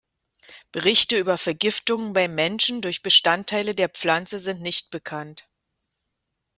[0.71, 5.47] Berichte über Vergiftungen beim Menschen durch Bestandteile der Pflanze sind nicht bekannt.